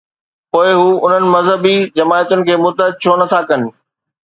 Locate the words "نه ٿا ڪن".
3.19-3.61